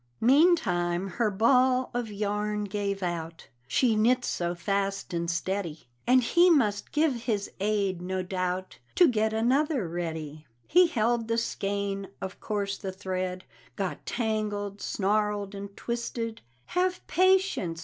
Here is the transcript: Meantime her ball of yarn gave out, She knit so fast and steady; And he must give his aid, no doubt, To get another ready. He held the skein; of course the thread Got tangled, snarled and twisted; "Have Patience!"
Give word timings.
Meantime 0.19 1.07
her 1.09 1.29
ball 1.29 1.91
of 1.93 2.11
yarn 2.11 2.63
gave 2.63 3.03
out, 3.03 3.49
She 3.67 3.95
knit 3.95 4.25
so 4.25 4.55
fast 4.55 5.13
and 5.13 5.29
steady; 5.29 5.89
And 6.07 6.23
he 6.23 6.49
must 6.49 6.91
give 6.91 7.13
his 7.25 7.51
aid, 7.59 8.01
no 8.01 8.23
doubt, 8.23 8.79
To 8.95 9.07
get 9.07 9.31
another 9.31 9.87
ready. 9.87 10.47
He 10.65 10.87
held 10.87 11.27
the 11.27 11.37
skein; 11.37 12.07
of 12.19 12.39
course 12.39 12.79
the 12.79 12.91
thread 12.91 13.43
Got 13.75 14.03
tangled, 14.07 14.81
snarled 14.81 15.53
and 15.53 15.77
twisted; 15.77 16.41
"Have 16.73 17.05
Patience!" 17.05 17.79